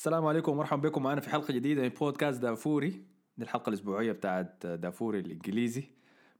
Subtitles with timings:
[0.00, 1.02] السلام عليكم ومرحبا بكم.
[1.02, 2.88] معنا في حلقة جديدة من بودكاست دافوري.
[3.36, 5.84] دي الحلقة الأسبوعية بتاعت دافوري الإنجليزي.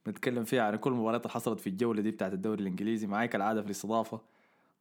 [0.06, 3.06] بنتكلم فيها عن كل المباريات اللي حصلت في الجولة دي بتاعت الدوري الإنجليزي.
[3.06, 4.20] معاي كالعادة في الاستضافة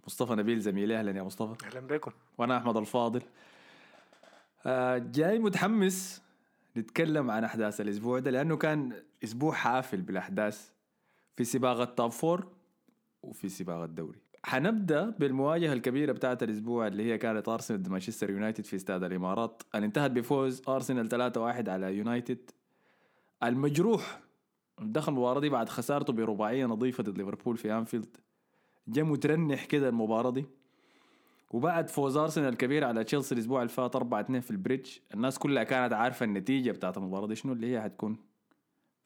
[0.07, 1.00] مصطفى نبيل زميلي.
[1.00, 1.65] أهلا يا مصطفى.
[1.65, 2.12] أهلا بكم.
[2.38, 3.21] وأنا أحمد الفاضل.
[4.65, 6.22] آه، جاي متحمس
[6.78, 8.94] نتكلم عن أحداث الأسبوع ده لأنه كان
[9.24, 10.70] أسبوع حافل بالأحداث
[11.36, 12.47] في سباق ال top four
[13.24, 14.20] وفي سباق الدوري.
[14.44, 19.63] حنبدأ بالمواجهة الكبيرة بتاعت الأسبوع اللي هي كانت أرسنال ضد مانشستر يونايتد في استاد الإمارات.
[19.76, 22.52] اللي انتهت بفوز أرسنال 3-1 على يونايتد.
[23.44, 24.20] المجروح
[24.81, 28.17] دخل المباراة دي بعد خسارته برباعية نظيفة ضد ليفربول في أنفيلد.
[28.88, 30.45] جا مترنح كده المباراة دي.
[31.52, 34.90] وبعد فوز أرسنال الكبير على تشيلسي الأسبوع اللي فات 4 2 في البريدج.
[35.14, 38.17] الناس كلها كانت عارفة النتيجة بتاعت المباراة دي شنو اللي هي حتكون.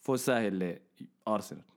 [0.02, 0.80] فوز سهل
[1.27, 1.73] لأرسنال.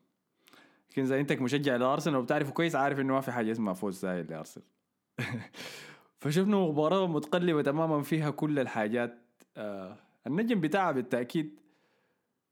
[0.90, 4.26] لكن اذا انت مشجع لأرسنال وبتعرفه كويس عارف إنه ما في حاجة اسمها فوز سهل
[4.30, 4.66] لأرسنال.
[6.20, 9.18] فشفنا مباراة متقلبة تماما فيها كل الحاجات.
[9.56, 11.60] آه النجم بتاعها بالتأكيد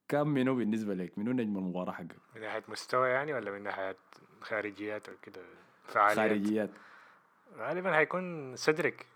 [0.08, 3.96] كان منو بالنسبة لك؟ منو نجم المباراة حقك من ناحية مستوى يعني ولا من ناحية
[4.40, 5.42] خارجيات أو كده؟
[5.84, 6.70] فعاليات؟ خارجيات.
[7.56, 9.06] غالبا هيكون سيدريك.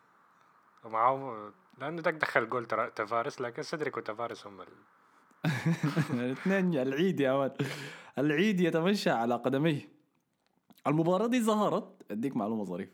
[0.84, 4.64] ومعاه لأنه داك دخل جول تفارس لكن سيدريك وتفارس هم.
[6.11, 7.62] الاثنين العيد يا ولد
[8.19, 9.89] العيد يتمشى على قدميه.
[10.86, 12.92] المباراة دي ظهرت أديك معلومة ظريفة.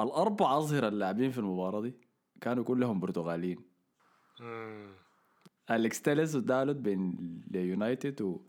[0.00, 1.94] الأربع أظهرة اللاعبين في المباراة دي
[2.40, 3.58] كانوا كلهم برتغاليين.
[5.70, 7.16] أليكس تيلس ودالوت بين
[7.50, 8.40] ليونايتد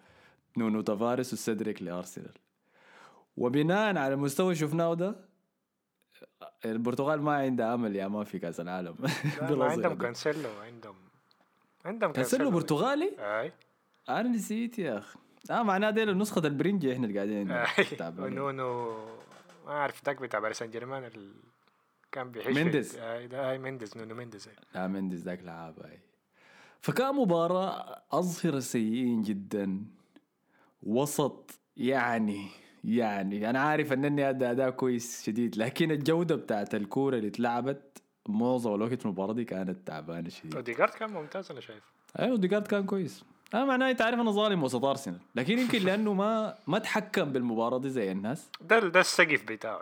[0.58, 2.34] ونونو تافاريس وسيدريك لأرسنال.
[3.38, 5.16] وبناء على المستوى شفناه ده
[6.66, 8.96] البرتغال ما عندها أمل يا man في كأس العالم.
[9.42, 9.98] لا، ما عندهم.
[9.98, 11.11] كانسيلو عندهم.
[11.86, 13.52] عندهم كانسيلو برتغالي؟ أي
[14.10, 15.20] أنا نسيت يا أخي
[15.52, 18.24] آه معناه دي نسخة البرنجي إحنا اللي قاعدين.
[18.24, 18.98] ونونو
[19.66, 21.34] ما أعرف داك بتاع باريس سان جيرمان ال...
[22.12, 22.98] كان بيحش مينديز.
[22.98, 24.54] أي ده أي مينديز نونو مينديز أي.
[24.76, 26.00] لا مندز ذاك لعاب أي
[26.82, 29.86] فكان مباراة أظهر سيئين جدا
[30.84, 32.48] وسط يعني
[32.84, 38.74] يعني أنا عارف أنني أدى أداء كويس شديد لكن الجودة بتاعت الكورة اللي اتلعبت معظم
[38.76, 40.56] الوقت في المباراة دي كانت تعبانة شديد.
[40.56, 41.84] اوديجارد كان ممتاز أنا شايف
[42.20, 43.24] أيوه ديجارد كان كويس.
[43.54, 45.20] انا معناه انت عارف أنا ظالم وسط أرسنال.
[45.36, 48.50] لكن يمكن لأنه ما ما تحكم بالمباراة دي زي الناس.
[48.62, 49.82] ده ده السقف بتاعه.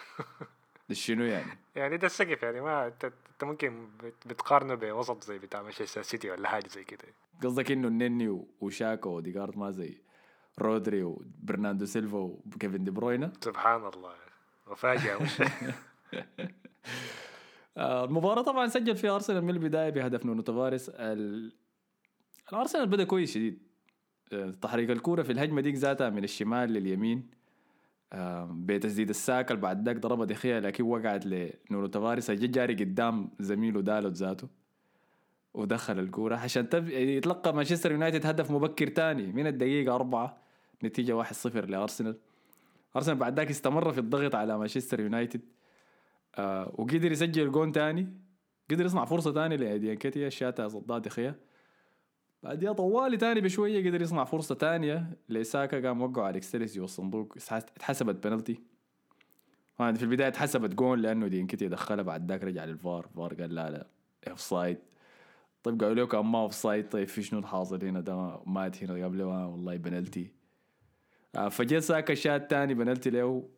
[0.92, 5.62] شنو يعني؟ يعني ده السقف يعني ما أنت أنت ممكن بت- بتقارنه بوسط زي بتاع
[5.62, 7.04] مانشستر سيتي ولا حاجة زي كده.
[7.44, 9.94] قصدك إنه النني وشاكا وديجارد ما زي
[10.58, 14.12] رودري وبرناندو سيلفا وكيفن دي بروينا؟ سبحان الله.
[14.66, 15.18] مفاجأة.
[17.76, 21.52] آه، المباراة طبعا سجل فيها أرسنال من البداية بهدف نونو تافاريس ال...
[22.52, 23.62] الأرسنال بدأ كويس شديد.
[24.32, 27.30] آه، تحريك الكورة في الهجمة ديك ذاتها من الشمال لليمين.
[28.12, 33.30] آه، بتسديدة لساكا بعد ذاك ضربها دي خيا لكن وقعت لنونو تافاريس جا جاري قدام
[33.40, 34.48] زميله دالوت ذاته
[35.54, 36.36] ودخل الكورة.
[36.36, 36.88] عشان تب...
[36.88, 40.42] يتلقى مانشستر يونايتد هدف مبكر تاني من الدقيقة أربعة
[40.84, 42.16] نتيجة 1-0 لأرسنال.
[42.96, 45.40] أرسنال بعد ذاك استمر في الضغط على مانشستر يونايتد.
[46.38, 48.08] آه وقدر يسجل جون تاني.
[48.70, 50.28] قدر يصنع فرصة تاني لأيدي إنكيتيا.
[50.28, 51.40] شاتها صدها دي خيا
[52.42, 57.36] بعديها طوالي تاني بشوية قدر يصنع فرصة تانية لساكا قام وقعوا أليكس تيلس جوا الصندوق
[57.52, 58.60] اتحسبت بنالتي
[59.78, 62.02] في البداية اتحسبت جون لأنه دي إنكيتيا دخلها.
[62.02, 63.04] بعد ذاك رجع للفار.
[63.04, 63.86] الفار قال لا لا
[64.30, 64.78] offside
[65.62, 69.22] طيب قالوا له كان ما offside طيب في شنو الحاصل هنا؟ ده مات هنا قبل
[69.22, 70.32] والله بنالتي
[71.36, 73.48] آه فجأة ساكا شات تاني بنالتي له.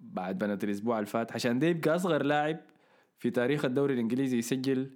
[0.00, 2.56] بعد بنالتي الأسبوع اللي فات عشان ده يبقى اصغر لاعب
[3.18, 4.90] في تاريخ الدوري الإنجليزي يسجل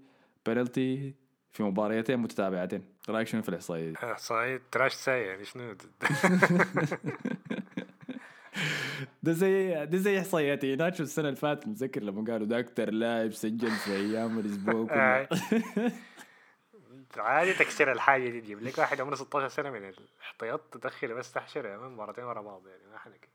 [0.46, 1.14] بنالتي
[1.52, 5.72] في مباريتين متتابعتين رأيك شنو في الإحصائية دي؟ صحيح تراش ساي يعني شنو
[9.22, 13.32] ده؟ زي ده زي احصائيات ناتشو السنة اللي فاتت متذكر لما قالوا ده أكثر لاعب
[13.32, 15.28] سجل في أيام الأسبوع كله آي.
[17.16, 21.66] عادي تكسير الحاجة دي تجيب لك واحد عمره 16 سنة من الإحتياط تدخله بس تحشر
[21.66, 23.28] يا مان مرتين ورا بعض يعني ما حنك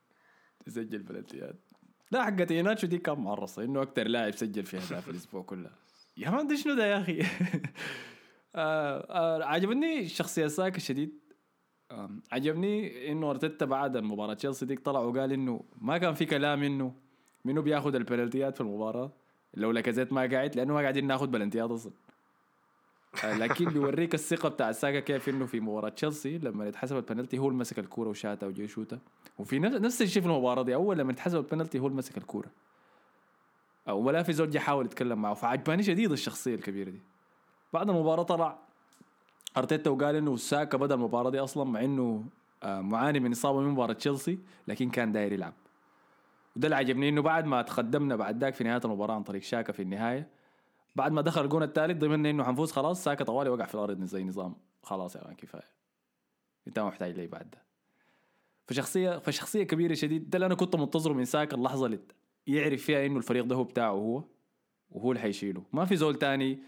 [0.69, 1.56] يسجل بلنتيات
[2.12, 5.72] لا حقت ايناتشو دي كان معرصة إنه أكثر لاعب سجل في اهداف الأسبوع كلها
[6.18, 7.20] يا man ده شنو ده يا أخي.
[8.55, 11.20] آه آه عجبني شخصية ساكا شديد
[11.91, 16.64] آه عجبني إنه أرتيتا بعد المباراة تشيلسي ديك طلع وقال إنه ما كان في كلام
[16.64, 16.93] إنه
[17.46, 19.11] منو بياخذ البلنتيات في المباراة.
[19.53, 21.93] لو لاكازيت ما قاعد لأنه ما قاعدين ناخذ بلنتيات أصلا.
[23.23, 27.59] لكن بيوريك الثقة بتاع ساكا كيف إنه في مباراة تشيلسي لما يتحسب البنالتي هو اللي
[27.59, 29.00] مسك الكورة وشاتها وجاي يشوتها
[29.40, 32.47] وفي نفس الشيء في المباراة دي أول لما يتحسب البنالتي هو اللي مسك الكورة.
[33.90, 37.02] أو ولا في زول جا حاول يتكلم معه فعجباني شديد الشخصية الكبيرة دي.
[37.73, 38.58] بعد المباراة طلع
[39.58, 42.23] أرتيتا وقال إنه ساكا بدأ المباراة دي أصلا مع إنه
[42.64, 45.53] آه، معاني من إصابة من مباراة تشيلسي لكن كان داير يلعب.
[46.55, 49.73] وده اللي عجبني إنه بعد ما تقدمنا بعد ذاك في نهاية المباراة عن طريق شاكا
[49.73, 50.28] في النهاية
[50.96, 54.24] بعد ما دخل الجون الثالث ضمن إنه حنفوز خلاص ساكت طوالي وقع في الأرض زي
[54.24, 54.56] نظام.
[54.84, 55.70] خلاص يا man كفاية.
[56.68, 57.64] أنت ما محتاج لي بعد ده.
[58.68, 62.00] فشخصية فشخصية كبيرة شديد ده اللي أنا كنت منتظره من ساكا اللحظة اللي
[62.47, 64.24] يعرف فيها إنه الفريق ده هو بتاعه هو
[64.91, 65.64] وهو اللي حيشيله.
[65.74, 66.59] ما في زول تاني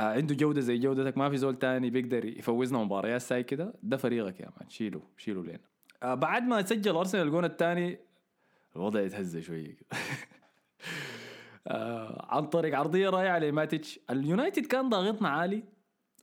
[0.00, 3.96] آه عنده جودة زي جودتك ما في زول تاني بيقدر يفوزنا مباريات ساي كده ده
[3.96, 5.58] فريقك يا man شيله شيله لنا
[6.02, 7.98] آه بعد ما سجل أرسنال الجون الثاني
[8.76, 9.86] الوضع يتهز شوية كده.
[11.66, 14.00] آه عن طريق عرضية رائعة لماتيتش.
[14.10, 15.64] اليونايتد كان ضاغطنا عالي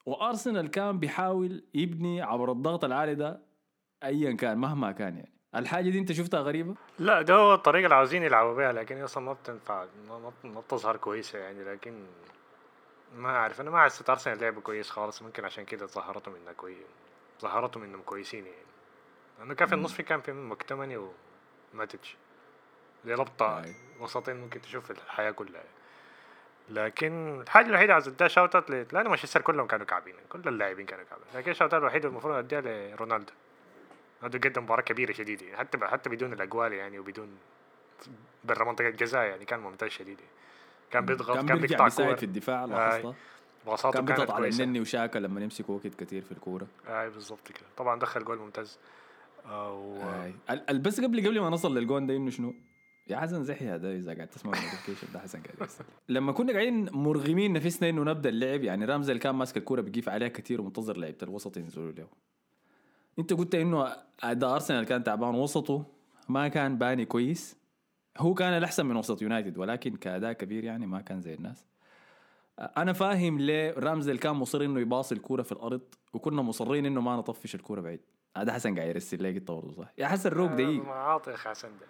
[0.05, 3.41] وأرسنال كان بيحاول يبني عبر الضغط العالي ده
[4.03, 5.33] ايا كان مهما كان يعني.
[5.55, 9.23] الحاجة دي أنت شفتها غريبة؟ لا ده هو الطريقة اللي عاوزين يلعبوا بيها لكن أصلا
[9.23, 12.05] ما بتنفع ما, بتظهر كويسة يعني لكن
[13.15, 16.77] ما أعرف أنا ما حسيت أرسنال لعبوا كويس خالص ممكن عشان كده ظهرتهم إنها كويس
[17.41, 18.57] ظهرتهم إنهم كويسين يعني.
[19.39, 20.97] لأنه كان في النص في كان في مكتمني
[21.73, 22.17] وماتش
[23.05, 23.75] دي أي.
[24.03, 25.63] وسطين ممكن تشوف الحياة كلها
[26.69, 31.05] لكن الحاجة الوحيدة عايز اديها shout out لأنه مانشستر كلهم كانوا كعبين كل اللاعبين كانوا
[31.09, 31.25] كعبين.
[31.35, 33.33] لكن ال shout out الوحيد المفروض أديها لرونالدو
[34.21, 34.49] رونالدو.
[34.49, 37.27] قدم مباراة كبيرة شديدة يعني حتى حتى بدون الاقوان يعني وبدون
[38.43, 40.19] برا منطقة الجزاء يعني كان ممتاز شديد.
[40.19, 40.31] يعني.
[40.91, 42.15] كان بيضغط كان كان بيقطع كور.
[42.15, 42.69] في الدفاع آي.
[42.69, 43.15] لاحظتها
[43.65, 46.67] باصاته كان بيضغط على النني وشاكا لما يمسكوا وقت كثير في الكورة.
[46.87, 47.65] اي بالضبط كده.
[47.77, 48.79] طبعا دخل جول ممتاز.
[49.45, 50.01] آه، و...
[50.49, 52.53] ال- بس قبل قبل ما نصل للجون ده إنه شنو؟
[53.07, 55.69] يا حسن زحي هذا اذا قاعد تسمع ال notification ده حسن قاعد
[56.09, 60.09] لما كنا قاعدين مرغمين نفسنا انه نبدا اللعب يعني رامزديل اللي كان ماسك الكورة بيقيف
[60.09, 62.07] عليها كثير ومنتظر لعيبة الوسط ينزلوا له
[63.19, 65.85] انت قلت إنه اداء أرسنال كان تعبان وسطه
[66.29, 67.57] ما كان باني كويس.
[68.17, 71.65] هو كان الأحسن من وسط يونايتد ولكن كأداء كبير يعني ما كان زي الناس.
[72.59, 75.81] أنا فاهم ليه رامزديل كان مصر إنه يباصي الكورة في الأرض
[76.13, 77.99] وكنا مصرين إنه ما نطفش الكورة بعيد.
[78.37, 80.85] هذا حسن قاعد يرسل لي برضه صح؟ يا حسن روق دقيق.
[80.85, 81.85] ما عاطي يا أخي حسن ده.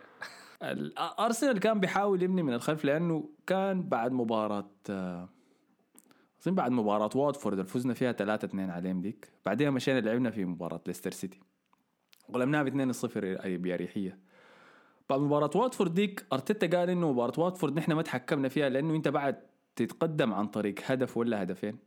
[1.19, 5.30] أرسنال كان بيحاول يبني من الخلف لأنه كان بعد مباراة آه،
[6.42, 9.30] أظن بعد مباراة واتفورد اللي فزنا فيها 3 2 عليهم ديك.
[9.45, 11.39] بعدين مشينا لعبنا في مباراة ليستر سيتي.
[12.31, 14.19] غلبناها ب 2 0 أي بأريحية.
[15.10, 19.07] بعد مباراة واتفورد ديك أرتيتا قال إنه مباراة واتفورد نحن ما تحكمنا فيها لأنه أنت
[19.07, 19.39] بعد
[19.75, 21.77] تتقدم عن طريق هدف ولا هدفين.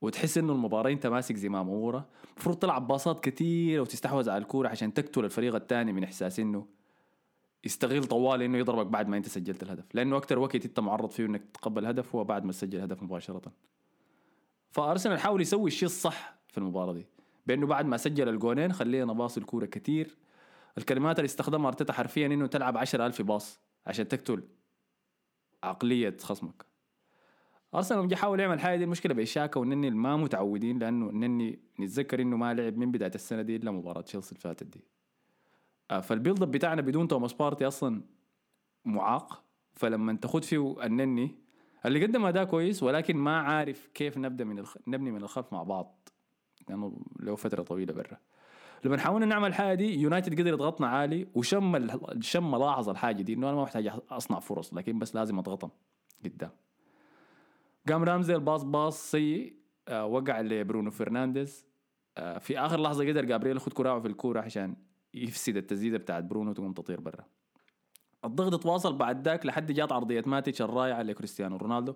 [0.00, 4.94] وتحس إنه المباراة أنت ماسك زمام امورها المفروض تلعب باصات كتير وتستحوذ على الكورة عشان
[4.94, 6.66] تقتل الفريق الثاني من إحساس إنه
[7.66, 9.94] يستغل طوال إنه يضربك بعد ما أنت سجلت الهدف.
[9.94, 13.52] لأنه أكثر وقت أنت معرض فيه إنك تتقبل هدف هو بعد ما تسجل هدف مباشرة.
[14.70, 17.06] فأرسنال حاول يسوي الشيء الصح في المباراة دي
[17.46, 20.16] بأنه بعد ما سجل الجونين خلينا باص الكورة كتير.
[20.78, 24.42] الكلمات اللي استخدمها أرتيتا حرفيا إنه تلعب 10000 باص عشان تقتل
[25.62, 26.66] عقلية خصمك.
[27.74, 32.22] أرسنال لما حاول يعمل حاجة دي المشكلة إنه شاكا والنني ما متعودين لأنه النني نتذكر
[32.22, 34.84] إنه ما لعب من بداية السنة دي إلا مباراة تشيلسي اللي فاتت دي.
[35.88, 38.02] فال build up بتاعنا بدون توماس بارتي أصلا
[38.84, 39.42] معاق.
[39.74, 41.34] فلما تاخد فيه النني
[41.86, 44.76] اللي قدم أداء كويس ولكن ما عارف كيف نبدأ من الخ...
[44.86, 46.08] نبني من الخلف مع بعض.
[46.68, 48.18] لأنه له فترة طويلة برا.
[48.84, 53.32] لما حاولنا نعمل الحاجة دي يونايتد قدر يضغطنا عالي وشم ال- شم لاحظ الحاجة دي
[53.32, 55.70] إنه أنا ما محتاج أصنع فرص لكن بس لازم أضغطهم
[56.24, 56.50] قدام.
[57.88, 59.56] قام رامزديل باص باص سيء
[59.88, 61.66] آه وقع لبرونو فرنانديز.
[62.16, 64.76] آه في آخر لحظة قدر جابرييل ياخد كراعه في الكورة عشان
[65.16, 67.24] يفسد التسديدة بتاعت برونو تقوم تطير برا.
[68.24, 71.94] الضغط تواصل بعد ذاك لحد جات عرضية ماتيتش الرائعة لكريستيانو رونالدو.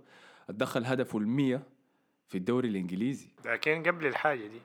[0.49, 1.63] اتدخل هدفه المية
[2.29, 3.29] في الدوري الإنجليزي.
[3.45, 4.61] لكن قبل الحاجة دي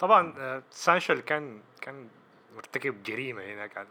[0.00, 2.08] طبعا آه، سانشو اللي كان كان
[2.56, 3.86] مرتكب جريمة هناك على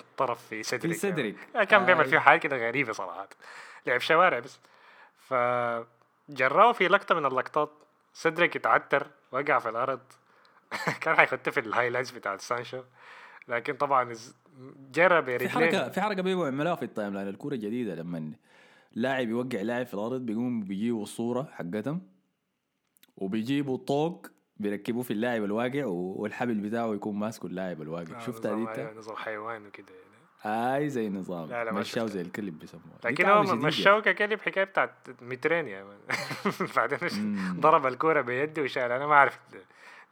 [0.00, 1.36] الطرف في سيدريك في سيدريك.
[1.54, 2.10] يعني كان بيعمل آي.
[2.10, 3.28] فيه حاجة كده غريبة صراحة.
[3.86, 4.58] لعب شوارع بس.
[5.18, 7.70] فجراه في لقطة من اللقطات.
[8.12, 10.00] سيدريك اتعتر وقع في الأرض.
[11.02, 12.82] كان حيخط في ال highlights بتاع سانشو
[13.48, 14.12] لكن طبعا
[14.94, 18.32] جرى في حركه في حركة بيبقوا يعملوها في ال timeline الكوره جديدة لما
[18.92, 22.02] لاعب يوقع لاعب في الأرض بيقوم بيجيبوا الصورة حقتهم
[23.16, 24.26] وبيجيبوا طوق
[24.56, 29.16] بيركبوه في اللاعب الواقع والحبل بتاعه يكون ماسكه اللاعب الواقع آه، شفتها دي انت؟ نظام
[29.16, 30.04] حيوان وكده يعني.
[30.76, 32.06] أي زي نظام لا، لا، مشاو.
[32.06, 34.90] زي الكلب بيسموها دي لكن هو مشاه ككلب حكاية بتاعت
[35.22, 35.86] مترين يا
[36.76, 36.98] بعدين.
[37.60, 39.38] ضرب الكوره بيده وشال أنا ما أعرف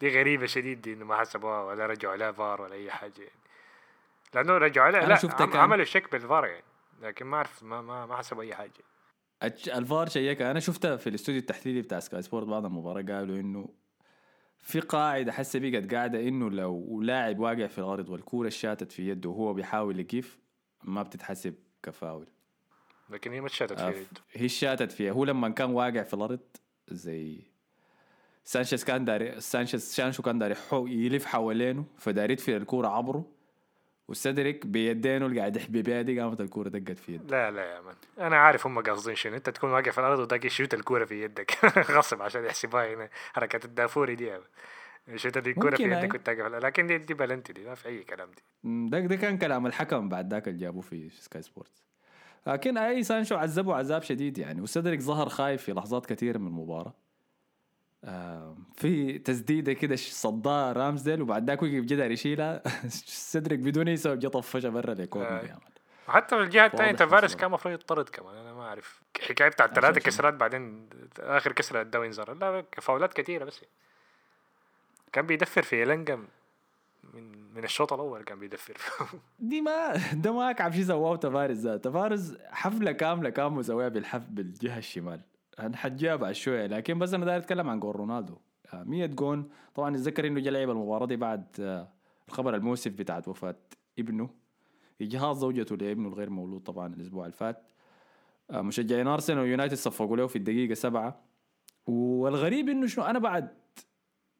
[0.01, 3.43] دي غريبة شديد دي إنه ما حسبوها ولا رجعوا لها فار ولا أي حاجة يعني.
[4.35, 6.65] لأنه رجعوا لها لا عم عملوا شك بالفار يعني
[7.01, 8.73] لكن ما أعرف ما ما, ما حسبوا أي حاجة.
[9.77, 13.69] الفار شيكها أنا شفتها في الاستوديو التحليلي بتاع سكاي سبورت بعد المباراة قالوا إنه
[14.59, 19.31] في قاعدة حسه بقت قاعدة إنه لو لاعب واقع في الأرض والكورة شاتت في يده
[19.31, 20.39] وهو بيحاول يقف
[20.85, 22.27] ما بتتحسب كفاول.
[23.11, 24.21] لكن هي ما شاتت آه، في يده.
[24.33, 25.13] هي شاتت فيها.
[25.13, 26.41] هو لما كان واقع في الأرض
[26.89, 27.52] زي
[28.45, 33.25] سانشيز كان داري سانشيز سانشو كان داري حو يلف حوالينه فداري يدفن الكورة عبره
[34.09, 37.25] وسيدريك بيدينه اللي قاعد يحبي بيها دي قامت الكورة دقت في يده.
[37.27, 37.95] لا لا يا man.
[38.19, 39.37] أنا عارف هم قاصدين شنو.
[39.37, 41.59] أنت تكون واقف على الأرض وتلاقي يشوت الكورة في يدك.
[41.97, 43.09] غصب عشان يحسبها هنا.
[43.33, 44.33] حركة الدافوري دي.
[45.09, 48.03] يشوت دي الكورة في يدك واقف على- لكن دي دي بلنتي دي ما في أي
[48.03, 48.43] كلام دي.
[48.91, 51.85] ده ده كان كلام الحكم بعد ذاك اللي جابوه في سكاي سبورتس
[52.47, 54.61] لكن أي سانشو عذبه عذاب شديد يعني.
[54.61, 56.95] وسيدريك ظهر خايف في لحظات كثيره من المباراة.
[58.05, 64.19] آه، في تسديدة كده صدها رامزديل وبعد ذاك وقف جدار يشيلها سيدريك بدون أي سبب
[64.19, 65.59] جا طفشها برا الكورنر آه.
[66.09, 67.37] وحتى في الجهة الثانية أصلاً.
[67.39, 69.03] كان المفروض يطرد كمان أنا ما أعرف.
[69.29, 72.35] حكاية بتاعت ثلاثة؟ كسرات بعدين آخر كسرة اداه إنذار.
[72.35, 73.61] لا فاولات كثيره بس.
[75.13, 76.17] كان بيدفر في إيلانجا
[77.15, 78.77] من من الشوط الأول كان بيدفر.
[79.39, 84.23] دي ما ده ما كعب شي سواه تفارس ذات تفارس حفلة كاملة كان مسويها بالحف
[84.29, 85.21] بالجهة الشمال.
[85.61, 86.67] حنجيها بعد شوية.
[86.67, 88.37] لكن بس أنا داير أتكلم عن جول رونالدو.
[88.75, 89.49] آه، 100 جون.
[89.75, 91.89] طبعا اتذكر إنه جا لعب المباراة دي بعد آه،
[92.29, 93.57] الخبر المؤسف بتاعت وفاة
[93.99, 94.31] ابنه.
[95.01, 97.63] اجهاض زوجته لابنه الغير مولود طبعا الأسبوع اللي فات.
[98.51, 101.21] آه، مشجعين أرسنال ويونايتد صفقوا له في الدقيقة سبعة.
[101.87, 103.49] والغريب إنه شنو؟ أنا بعد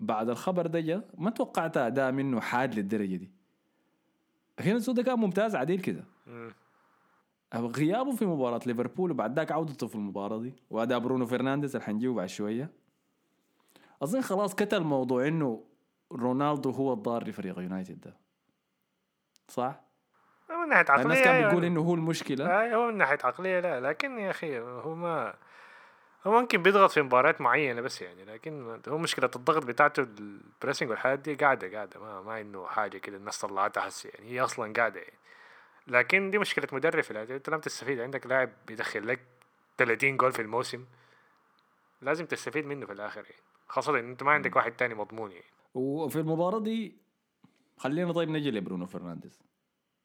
[0.01, 3.31] بعد الخبر ده جا ما توقعت أداء منه حاد للدرجة دي.
[4.61, 6.05] هنا الزول ده كان ممتاز عديل كده.
[7.55, 10.55] غيابه في مباراة ليفربول وبعد ذاك عودته في المباراة دي.
[10.71, 12.71] وأداء برونو فرنانديز اللي حنجيه بعد شوية.
[14.03, 15.65] أظن خلاص كتل موضوع إنه
[16.13, 18.17] رونالدو هو الضار لفريق يونايتد ده.
[19.49, 19.81] صح؟
[20.51, 21.49] من ناحية عقلية الناس كان أيوة.
[21.49, 22.75] بيقول إنه هو المشكلة.
[22.75, 25.35] هو من ناحية عقلية لا لكن يا أخي هو ما
[26.27, 31.19] هو ممكن بيضغط في مباريات معينة بس يعني لكن هو مشكلة الضغط بتاعته البريسنج والحاجات
[31.19, 32.01] دي قاعدة قاعدة.
[32.01, 35.19] ما ما إنه حاجة كده الناس طلعتها هسه يعني هي أصلا قاعدة يعني.
[35.87, 37.37] لكن دي مشكلة مدرب في الأداء.
[37.37, 39.21] انت لم تستفيد عندك لاعب بيدخل لك
[39.79, 40.85] 30 جول في الموسم
[42.03, 45.45] لازم تستفيد منه في الآخر يعني خاصة إن أنت ما عندك واحد تاني مضمون يعني
[45.75, 46.97] وفي المباراة دي
[47.79, 49.41] خلينا طيب نجي لبرونو فرنانديز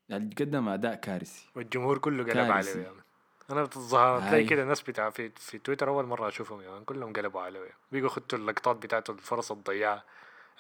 [0.10, 2.52] يعني قدم أداء كارثي والجمهور كله قلب.
[2.52, 3.02] عليه يعني.
[3.50, 4.30] أنا بتظهر هاي.
[4.30, 7.70] تلاقي كده ناس بتاع في, في تويتر أول مرة أشوفهم يعني كلهم قلبوا عليه.
[7.92, 10.04] بيجوا خدوا اللقطات بتاعته الفرص الضيعة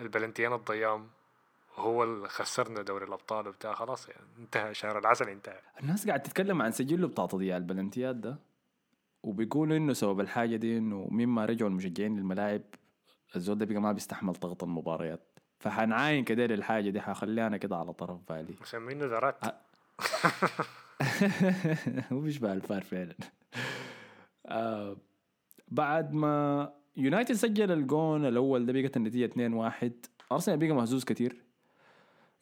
[0.01, 1.09] البلنتيان الضيام
[1.77, 6.61] وهو اللي خسرنا دوري الأبطال وبتاع خلاص يعني انتهى شهر العسل انتهى الناس قاعد تتكلم
[6.61, 8.39] عن سجله بتاع تضييع البلنتيات ده
[9.23, 12.61] وبيقولوا إنه سبب الحاجة دي إنه مما رجعوا المشجعين للملاعب
[13.35, 15.39] الزول ده بقى ما بيستحمل ضغط المباريات.
[15.59, 18.55] فحنعاين كده للحاجه دي حخليها أنا كده على طرف بالي.
[18.61, 19.37] مسمينه ذرات
[22.11, 23.15] هو بيشبه الفار فعلا.
[24.45, 24.97] آه
[25.67, 29.31] بعد ما يونايتد سجل الجون الأول ده بقت النتيجة
[29.81, 29.85] 2-1
[30.31, 31.46] أرسنال بقى مهزوز كتير.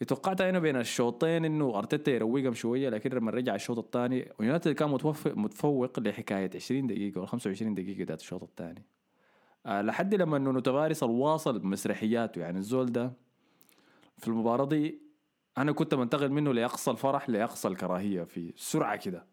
[0.03, 4.89] توقعت أنا بين الشوطين إنه أرتيتا يروقهم شوية لكن لما رجع الشوط الثاني ويونايتد كان
[4.89, 8.83] متوفق متفوق لحكاية 20 دقيقة ولا 25 دقيقة ذات الشوط الثاني.
[9.65, 13.13] آه لحد لما إنه تفارس الواصل بمسرحياته يعني الزول ده
[14.17, 14.99] في المباراة دي
[15.57, 19.25] أنا كنت منتقل منه لأقصى الفرح لأقصى الكراهية في سرعة كده.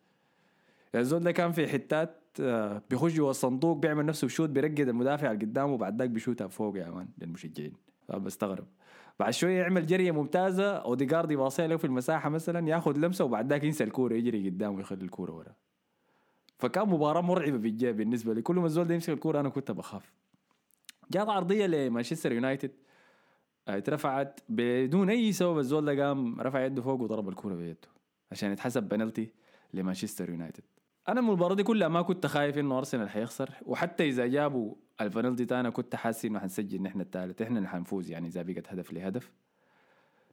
[0.95, 5.31] يعني الزول ده كان في حتات آه، بيخش جوا الصندوق بيعمل نفسه بشوت بيرقد المدافع
[5.33, 7.73] اللي قدامه وبعد ذاك بيشوتها فوق يا man للمشجعين.
[8.09, 8.67] بستغرب
[9.21, 13.65] بعد شوية يعمل جرية ممتازة اوديجارد يباصيها له في المساحة مثلا ياخذ لمسة وبعد ذاك
[13.65, 15.55] ينسى الكورة يجري قدامه ويخلي الكورة ورا.
[16.59, 17.59] فكان مباراة مرعبة
[17.93, 18.43] بالنسبة لي.
[18.43, 20.13] كل ما الزول ده يمسك الكورة أنا كنت بخاف.
[21.11, 22.71] جات عرضية لمانشستر يونايتد
[23.69, 27.89] آه، اترفعت بدون أي سبب الزول ده قام رفع يده فوق وضرب الكورة بيده
[28.33, 29.33] عشان يتحسب بنالتي
[29.75, 30.65] لمانشستر يونايتد.
[31.09, 35.45] أنا من المباراة دي كلها ما كنت خايف إنه أرسنال حيخسر وحتى إذا جابوا البنالتي
[35.45, 39.33] تانا كنت حاسس إنه حنسجل نحن الثالث إحنا اللي حنفوز يعني إذا بقت هدف لهدف.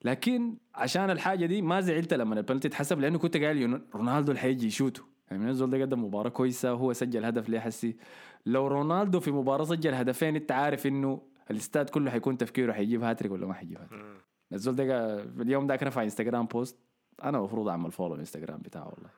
[0.06, 4.68] لكن عشان الحاجة دي ما زعلت لما البنالتي اتحسب لأنه كنت قايل رونالدو اللي حيجي
[4.68, 5.04] يشوته.
[5.32, 7.98] يعني من الزول ده قدم مباراة كويسة وهو سجل هدف ليه حسي.
[8.46, 11.22] لو رونالدو في مباراة سجل هدفين أنت عارف إنه
[11.52, 14.06] الاستاد كله حيكون تفكيره حيجيب هاتريك ولا ما حيجيب هاتريك.
[14.54, 16.78] الزول ده اليوم ذاك رفع انستغرام post.
[17.24, 19.10] أنا المفروض أعمل follow الانستغرام بتاعه والله.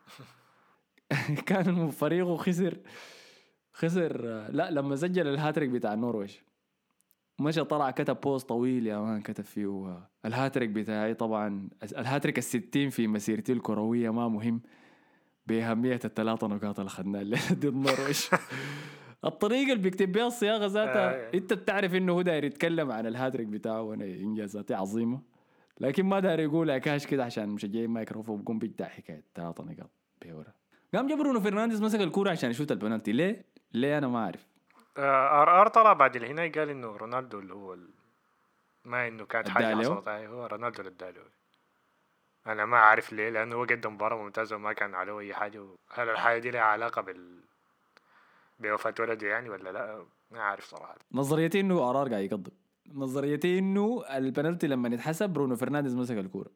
[1.48, 2.77] كان فريقه خسر
[3.74, 6.36] خسر لا لما سجل الهاتريك بتاع النرويج.
[7.40, 13.08] مشى طلع كتب post طويل يا man كتب فيه الهاتريك بتاعي طبعا الهاتريك الستين في
[13.08, 14.62] مسيرتي الكروية ما مهم.
[15.48, 18.20] بأهمية الثلاثة نقاط اللي خدناها الليلة ضد النرويج.
[19.25, 21.32] الطريقة اللي بيكتب بها الصياغة ذاتها آه.
[21.34, 25.22] انت بتعرف انه هو داير يتكلم عن الهاتريك بتاعه وأنا انجازاتي عظيمة.
[25.80, 30.54] لكن ما داير يقولها كاش كده عشان المشجعين ما يكرفوا بقوم حكاية ثلاثة نقاط بيورا
[30.94, 33.12] قام جاب برونو فرنانديز مسك الكورة عشان يشوت البنالتي.
[33.12, 34.48] ليه؟ ليه أنا ما أعرف؟
[34.98, 37.90] آه، ار أر طلع بعد الهناي قال إنه رونالدو اللي هو ال...
[38.86, 41.22] ما إنه كانت حاجة؟ حصلت هو رونالدو اللي اداله
[42.48, 45.66] أنا ما أعرف ليه لأنه هو قدم مباراة ممتازة وما كان عليه أي حاجة.
[45.92, 47.44] هل الحاجة دي لها علاقة بال
[48.60, 50.96] بوفاة ولده يعني ولا لا؟ ما عارف صراحة.
[51.12, 52.51] نظريتي إنه ارار قاعد يقضب
[52.94, 56.50] نظريتي إنه البنالتي لما يتحسب برونو فرنانديز مسك الكورة.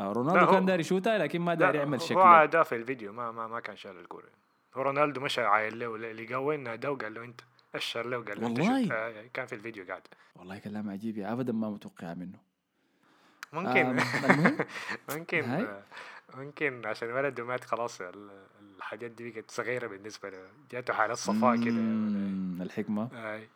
[0.00, 2.18] آه، رونالدو هو- كان داري يشوتها لكن ما داري يعمل هو شكل.
[2.18, 4.24] عاداه في الفيديو ما ما ما كان شال الكورة.
[4.26, 7.40] هو رونالدو مشى عايل له اللي قوي ناداه وقال له أنت
[7.74, 10.02] أشر له وقال له أنت والله؟ آه، كان في الفيديو قاعد.
[10.36, 12.38] والله كلام عجيب ابدا ما متوقع منه.
[13.52, 13.98] ممكن.
[14.30, 14.58] المهم
[15.10, 15.62] ممكن هاي.
[15.62, 15.82] آه،
[16.34, 18.30] ممكن عشان ولده مات خلاص ال-
[18.76, 20.38] الحاجات دي بقت صغيرة بالنسبة له.
[20.70, 21.76] جاته حالة صفاء كده.
[22.64, 23.08] الحكمة.
[23.12, 23.48] هاي.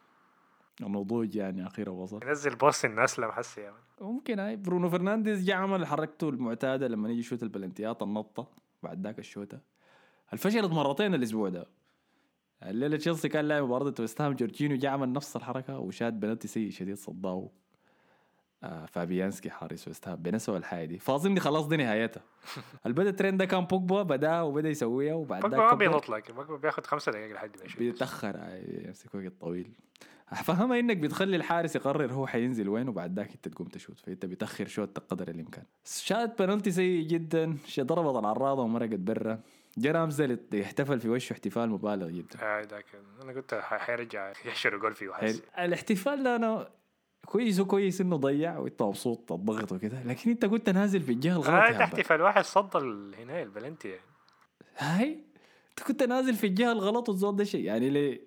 [0.81, 2.21] النضوج يعني أخيرا وصل.
[2.27, 3.81] ينزل post الناس لما حس يا man.
[4.11, 4.57] ممكن هاي.
[4.57, 8.49] برونو فرنانديز جا عمل حركته المعتادة لما يجي يشوت البلنتيات النطة
[8.83, 9.61] بعد ذاك الشوتة.
[10.33, 11.67] الفشلت مرتين الأسبوع ده.
[12.63, 16.71] الليلة تشيلسي كان لاعب مباراه ويست هام جورجينيو جا عمل نفس الحركة وشات بنالتي سيء
[16.71, 17.51] شديد صداه.
[18.63, 20.99] آه فابيانسكي حارس ويست هام بنسوا الحاجة دي.
[20.99, 22.23] فاظن دي خلاص دي نهايتها.
[22.87, 25.79] البدا الترند ده كان بوجبا بدأ وبدأ يسويها وبعد بوجبا ذاك ما كبر.
[25.79, 29.71] بينط لك بوجبا بياخد خمسة دقائق لحد ما يشوت بيتأخر آه، يمسك وقت طويل.
[30.45, 34.67] فهمها إنك بتخلي الحارس يقرر هو حينزل وين وبعد ذاك أنت تقوم تشوت فأنت بتأخر
[34.67, 35.65] شوت قدر الإمكان.
[35.85, 39.41] شات بنالتي سيء جدا شي ضربت العراضه ومرقت برا
[39.79, 42.39] جا رامزل يحتفل في وشه احتفال مبالغ جدا.
[42.41, 42.87] هاي ذاك
[43.23, 45.11] أنا قلت حيرجع يحشر جول فيه
[45.59, 46.71] الاحتفال ده أنا
[47.27, 51.49] كويس وكويس إنه ضيع وإنت مبسوط الضغط وكده لكن إنت كنت نازل في الجهة الغلط
[51.49, 52.01] هاي عبد.
[52.01, 52.77] فالواحد صد
[53.19, 54.03] هنا البلنتي يعني.
[54.79, 55.25] هاي؟
[55.71, 57.65] إنت كنت نازل في الجهة الغلط والزول ده شيء.
[57.65, 58.21] يعني ليه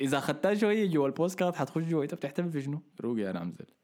[0.00, 2.02] إذا أخذتها شوية جوا ال post كان حتخش جوا.
[2.02, 3.83] إنت بتحتفل في شنو؟ روق يا رامزل آه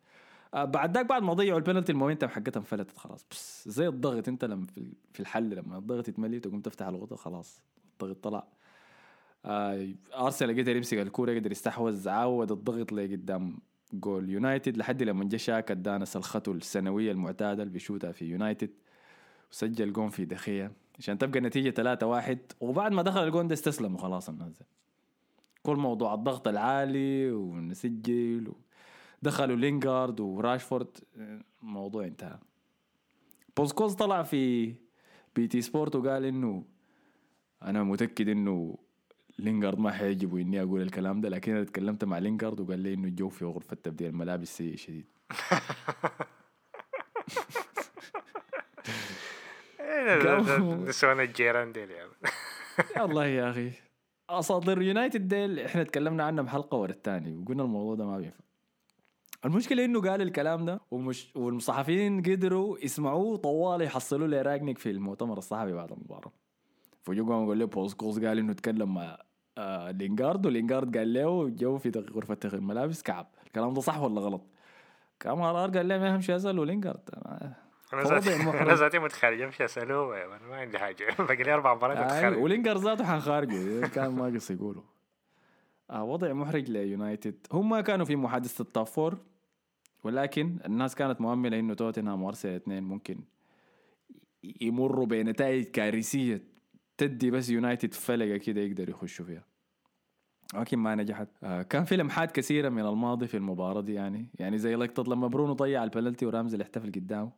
[0.54, 3.26] بعد ذاك بعد ما ضيعوا البنالتي ال momentum حقتها انفلتت خلاص.
[3.30, 4.66] بس زي الضغط انت لما
[5.12, 8.46] في الحل لما الضغط يتملي تقوم تفتح الغطاء خلاص الضغط طلع.
[9.44, 13.58] آه أرسنال قدر يمسك الكورة قدر يستحوذ عاود الضغط لقدام
[13.92, 18.70] جول يونايتد لحد لما جا شاك ادانا سلخته السنوية المعتادة اللي بيشوتها في يونايتد
[19.52, 22.38] وسجل جون في دخية عشان تبقى النتيجة 3 واحد.
[22.60, 24.62] وبعد ما دخل الجون ده استسلموا خلاص الناس.
[25.62, 28.56] كل موضوع الضغط العالي ونسجل و...
[29.22, 30.98] دخلوا لينجارد وراشفورد
[31.62, 32.38] الموضوع انتهى.
[33.56, 34.74] بول سكولز طلع في
[35.36, 36.64] بي تي سبورت وقال إنه
[37.62, 38.78] أنا متأكد إنه
[39.38, 43.08] لينجارد ما حيجبوا إني أقول الكلام ده لكن أنا تكلمت مع لينجارد وقال لي إنه
[43.08, 45.06] الجو في غرفة تبديل الملابس سيء شديد.
[50.88, 52.08] نسوان الجيران ديل يا.
[52.96, 53.72] يا الله يا أخي.
[54.30, 58.44] أساطير يونايتد ديل إحنا تكلمنا عنهم حلقه ورا الثاني وقلنا الموضوع ده ما بينفع.
[59.44, 65.38] المشكلة إنه قال الكلام ده ومش والصحفيين قدروا يسمعوه طوال يحصلوا لي راجنيك في المؤتمر
[65.38, 66.32] الصحفي بعد المباراة.
[67.02, 69.18] فجوا قاموا قال له بوسكوز قال إنه تكلم مع
[69.58, 73.26] آه لينجارد ولينجارد قال له جو في غرفة الملابس كعب.
[73.46, 74.42] الكلام ده صح ولا غلط؟
[75.20, 77.10] كام قرار قال لي ما اهم شيء اساله لينجارد
[77.92, 78.34] أنا ذاتي.
[78.34, 80.06] أنا ذاتي متخرج امشي اساله
[80.48, 81.14] ما عندي حاجة.
[81.18, 84.82] باقي لي أربع مباريات آه اتخرج ولينجر ذاته حنخارجه كان ما قص يقولوا
[85.90, 87.46] آه وضع محرج ليونايتد.
[87.52, 89.18] هم كانوا في محادثة ال top four.
[90.04, 93.20] ولكن الناس كانت مؤمله إنه توتنهام وأرسنال الاثنين ممكن
[94.60, 96.42] يمروا بنتائج كارثية
[96.98, 99.44] تدي بس يونايتد فلقة كده يقدر يخشوا فيها.
[100.54, 101.28] لكن ما نجحت.
[101.42, 104.26] آه كان في لمحات كثيرة من الماضي في المباراة دي يعني.
[104.38, 107.32] يعني زي لقطة لما برونو ضيع البلنتي ورامزي اللي احتفل قدامه.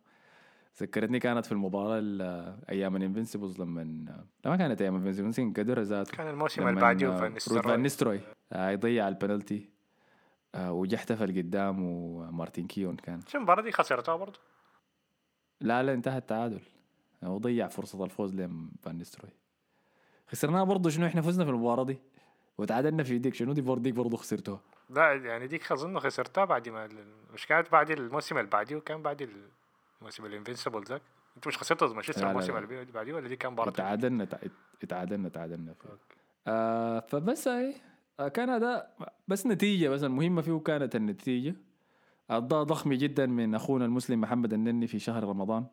[0.80, 3.80] ذكرتني كانت في المباراة ال- أيام ال Invincibles لما
[4.44, 7.16] لا ما كانت أيام الانفنسبلز يمكن قدر ذاته كان الموسم لما اللي بعده
[7.60, 7.82] فان.
[7.82, 8.20] نيستروي
[8.52, 9.68] آه، يضيع البنالتي.
[10.56, 13.20] وجا احتفل قدامه مارتن كيون كان.
[13.26, 14.38] شو المباراة دي خسرتها برضه.
[15.60, 16.60] لا لا انتهى التعادل.
[17.22, 19.30] آه، وضيع فرصة الفوز لفان نيستروي.
[20.28, 21.98] خسرناها برضه شنو إحنا فزنا في المباراة دي؟
[22.58, 24.60] وتعادلنا في ديك شنو دي فورديك برضه خسرتوها؟
[24.90, 26.88] لا يعني ديك اظن خسرتها بعد ما
[27.34, 29.28] مش كانت بعد الموسم اللي بعديه وكان بعد
[30.00, 31.02] الموسم الانفنسبل ذاك.
[31.36, 32.56] أنتوا مش خسرتوا ضد مانشستر الموسم.
[32.56, 33.88] اللي بعديه ولا دي كان مباراة تانية؟
[34.88, 35.88] تعادلنا تعادلنا فيه.
[36.46, 37.74] آه فبس هاي
[38.20, 38.86] آه كان هذا
[39.28, 41.54] بس نتيجة بس المهمة فيه كانت النتيجة.
[42.30, 45.66] أداء ضخم جدا من أخونا المسلم محمد النني في شهر رمضان.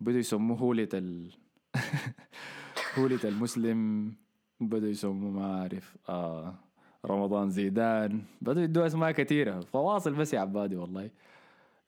[0.00, 1.30] بدوا يسموه هولة ال
[2.98, 4.12] هولة المسلم.
[4.60, 5.96] بدوا يسموه ما أعرف.
[6.08, 6.54] آه
[7.04, 8.22] رمضان زيدان.
[8.40, 9.60] بدوا يدوا أسماء كثيرة.
[9.60, 11.10] فواصل بس يا عبادي والله.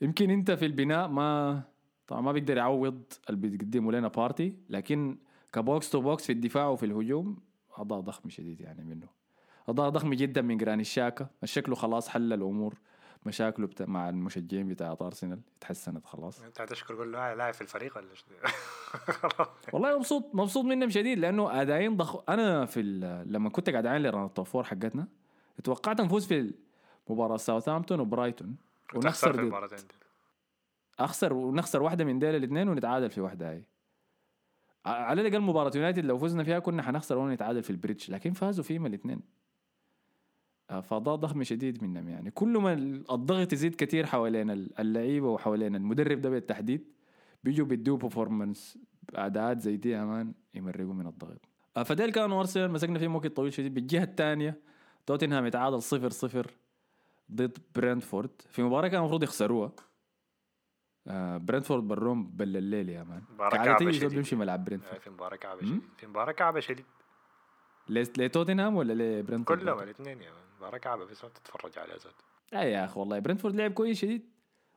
[0.01, 1.63] يمكن أنت في النني ما
[2.07, 5.19] طبعا ما بيقدر يعوض اللي بتقدمه لنا بارتي لكن
[5.53, 7.37] ك box to box في الدفاع وفي الهجوم
[7.77, 9.07] أداء ضخم شديد يعني منه.
[9.73, 11.27] ضخم جدا من جرانيت تشاكا.
[11.45, 12.75] شكله خلاص حل الأمور.
[13.27, 13.87] مشاكله بتا...
[13.87, 16.43] مع المشجعين بتاع أرسنال اتحسنت خلاص.
[16.43, 18.07] انت هتشكر قول له لاعب في الفريق ولا.
[19.73, 24.15] والله مبسوط مبسوط منهم شديد لأنه اداءين ضخ أنا في ال- لما كنت قاعد اعلن
[24.15, 25.09] عن ال top four حقتنا
[25.65, 26.55] توقعت نفوز في
[27.09, 28.57] مباراه ساوثهامبتون وبرايتون.
[28.95, 29.79] ونخسر في المباراتين.
[30.99, 33.65] اخسر ونخسر واحدة من ديل الاثنين ونتعادل في واحدة هاي.
[34.87, 38.87] على الأقل مباراة يونايتد لو فزنا فيها كنا حنخسر ونتعادل في البريدج لكن فازوا فيهم
[38.87, 39.21] الاثنين.
[40.69, 45.77] فأداء ضخم شديد منهم يعني كل ما ال- الضغط يزيد كثير حوالين ال- اللعيبة وحوالين
[45.77, 46.85] المدرب ده بالتحديد
[47.45, 48.79] بيجوا بيدوا performance
[49.15, 51.41] أداءات زي دي يا man يمرقوا من الضغط.
[51.77, 54.61] آه، فديل كانوا أرسنال مسكنا فيه وقت طويل شديد بالجهة الثانية.
[55.07, 56.51] توتنهام يتعادل 0 0
[57.33, 59.73] ضد برنتفورد في مباراة كان المفروض يخسروها.
[61.07, 63.23] آه برنتفورد بروم بل الليل يا مان.
[63.93, 65.81] زول بيمشي ملعب برنتفورد آه، في مباراة كعبة مم؟ شديد.
[65.97, 66.85] في مباراة كعبة شديد.
[67.89, 72.13] ليه- لتوتنهام ولا لبرنتفورد؟ كلهم الاثنين يا مان مباراة كعبة بس ما تتفرج عليها زاد
[72.55, 74.23] اي يا أخي والله برنتفورد لعب كويس شديد.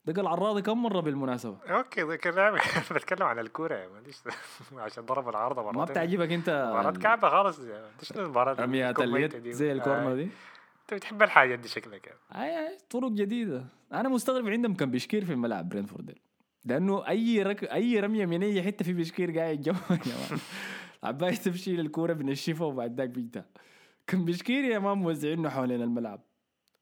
[0.06, 2.28] دق العراضي كم مرة بالمناسبة؟ أوكي ذاك
[2.94, 4.18] بتكلم عن الكورة ليش
[4.78, 5.80] عشان ضرب العارضة مرتين.
[5.80, 7.60] ما بتعجبك أنت مباراة كعبة خالص.
[7.60, 7.84] man.
[8.00, 10.24] إيش المباراة رميات اليد؟ زي ال corner آه، دي؟
[10.82, 12.20] أنت بتحب الحاجات دي شكلك يعني.
[12.36, 13.66] اي اي طرق جديدة.
[13.94, 16.18] أنا مستغرب عندهم كم بشكير في الملعب برينفورد.
[16.66, 17.64] لأنه أي رك...
[17.64, 19.98] أي رمية من أي حتة في بشكير قاعد جوا يا
[20.30, 20.40] man
[21.04, 23.46] عباية تمشي للكورة بنشفها وبعد ذاك بيجتا
[24.12, 26.22] كم بشكير يا man موزعينه حوالين الملعب.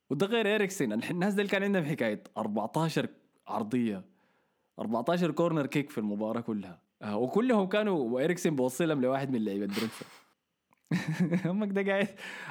[0.09, 3.09] وده غير اريكسن الناس دي كان عندهم حكاية 14
[3.47, 4.05] عرضية
[4.79, 6.81] 14 corner kick في المباراة كلها.
[7.01, 10.11] آه وكلهم كانوا واريكسن بوصلهم لواحد من لعيبة برينفورد
[11.45, 12.07] عمك ده قاعد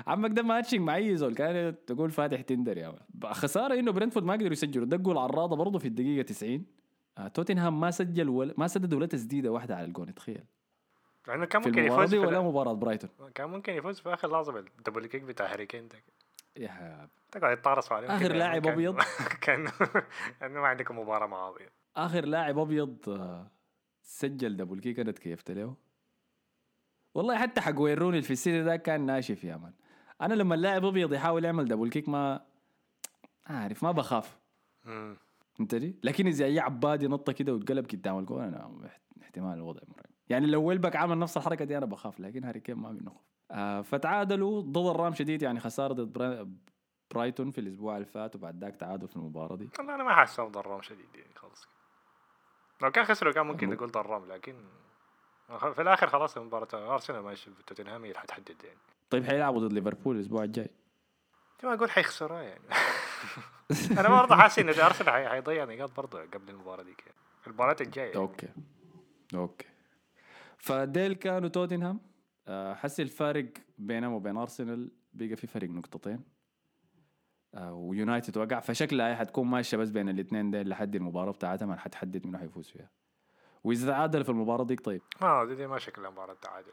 [0.07, 1.35] عمك ده matching مع أي زول.
[1.35, 4.87] كان تقول فاتح Tinder يا خسارة إنه برنتفورد ما قدروا يسجلوا.
[4.87, 6.67] دقوا العراضه برضه في الدقيقة 90
[7.19, 10.45] آه توتنهام ما سجل ولا ما سدد ولا تسديدة واحدة على الجون تخيل.
[11.26, 14.66] لأنه كان ممكن يفوز في ولا مباراة برايتون؟ كان ممكن يفوز في آخر لحظة بال
[14.66, 15.98] double kick بتاع هاري كين ده.
[16.57, 17.09] يا حبيبي.
[17.33, 17.57] تقعد
[18.11, 18.72] آخر كده يا لاعب man.
[18.74, 18.98] أبيض.
[19.46, 19.68] كان
[20.40, 21.68] كانه ما عندكم مباراة مع أبيض.
[21.96, 23.46] آخر لاعب أبيض آه،
[24.02, 25.74] سجل double kick أنا تكيفت له.
[27.14, 29.72] والله حتى حق ويروني في السيتي ده كان ناشف يا man.
[30.20, 32.40] أنا لما اللاعب أبيض يحاول يعمل double kick ما
[33.46, 34.38] عارف ما بخاف.
[35.61, 40.08] دي لكن إذا أي عبادي نط كده واتقلب قدام الجول أنا احت- احتمال الوضع مرعب.
[40.31, 43.23] يعني لو ويلبك عمل نفس الحركة دي أنا بخاف لكن هاري كين ما منه خوف
[43.51, 46.49] آه فتعادلوا ضد الرام شديد يعني خسارة ضد برا-
[47.11, 49.71] برايتون في الأسبوع اللي فات وبعد ذاك تعادل في المباراة دي.
[49.79, 51.69] والله أنا ما حاسه ضرام شديد يعني خلاص.
[52.83, 53.71] لو كان خسروا كان ممكن.
[53.71, 54.55] نقول ضرام لكن
[55.75, 58.79] في الآخر خلاص مباراة أرسنال ماشي توتنهام هي اللي حتحدد يعني.
[59.11, 60.71] طيب حيلعبوا ضد ليفربول الأسبوع الجاي.
[61.64, 62.64] ما أقول حيخسروها يعني.
[64.01, 67.19] أنا برضه حاسس إن أرسنال حي- حيضيع نقاط برضه قبل المباراة دي يعني.
[67.41, 68.48] في المباراة الجاية okay.
[69.35, 69.66] okay.
[70.59, 72.01] فديل كانوا توتنهام
[72.49, 76.25] آه، حس الفارق بينهم وبين أرسنال بقى في فرق نقطتين
[77.55, 81.81] آه، ويونايتد وقع فشكلها هي حتكون ماشية بس بين الاثنين ديل لحد المباراة بتاعتهم اللي
[81.81, 82.90] حتحدد منو حيفوز فيها
[83.64, 86.73] وإذا تعادل في المباراة دي طيب آه دي, دي ما شكلها مباراة تعادل.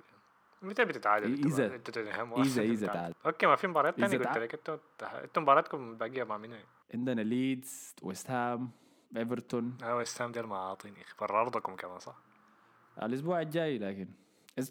[0.61, 2.85] متى بتتعادل وأرسنال إذا بتتعادل.
[2.87, 3.15] تعادل.
[3.25, 4.37] okay ما في مباريات إذا ثانية قلت.
[4.37, 4.77] لك أنتوا
[5.23, 6.55] أنتوا مباراتكم الباقية مع مين؟
[6.93, 8.71] عندنا ليدز ويست هام
[9.17, 12.15] إيفرتون آه ويست هام ديل ما عاطيني برا أرضكم كمان صح؟
[13.03, 14.07] الأسبوع الجاي لكن.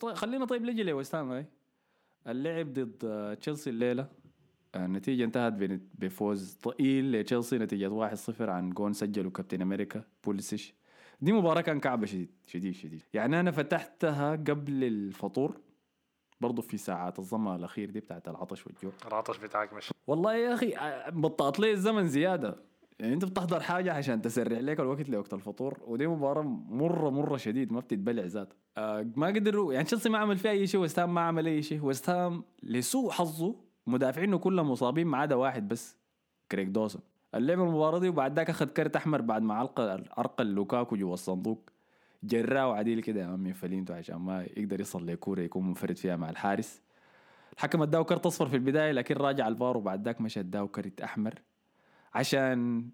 [0.00, 1.46] طيب خلينا طيب نجي لويست هام
[2.26, 4.08] اللعب ضد آه، تشيلسي الليلة.
[4.74, 5.52] آه، النتيجة انتهت
[5.98, 10.74] بفوز ضئيل لتشيلسي نتيجة 1-0 عن جون سجله كابتن أمريكا بوليسيش.
[11.20, 13.02] دي مباراة كان كعبة شديد شديد شديد.
[13.14, 15.60] يعني أنا فتحتها قبل الفطور
[16.40, 18.92] برضو في ساعات الظمأ الأخير دي بتاعت العطش والجوع.
[19.06, 22.56] العطش بتاعك مش والله يا أخي آه، بطأت لي الزمن زيادة.
[22.98, 27.72] يعني انت بتحضر حاجة عشان تسرع لك الوقت لوقت الفطور ودي مباراة مرة مرة شديد
[27.72, 28.54] ما بتتبلع ذات.
[28.76, 31.62] آه ما قدروا يعني تشيلسي ما عمل فيها أي شيء ويست هام ما عمل أي
[31.62, 31.84] شيء.
[31.84, 35.96] ويست هام لسوء حظه مدافعينه كلهم مصابين ما عدا واحد بس
[36.52, 37.02] كريك دوسون
[37.34, 39.80] اللعب المباراة دي وبعد ذاك أخذ كرت أحمر بعد ما علق
[40.18, 41.70] عرقل لوكاكو جوا الصندوق.
[42.24, 46.82] جراه عديل كده من فنيلتو عشان ما يقدر يصل لكورة يكون منفرد فيها مع الحارس.
[47.52, 51.34] الحكم اداه كرت أصفر في البداية لكن راجع الفار وبعد ذاك مشى اداه كرت أحمر.
[52.14, 52.88] عشان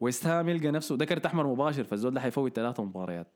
[0.00, 3.32] ويست هام يلقى نفسه ده كرت أحمر مباشر فالزول ده حيفوت ثلاثة مباريات.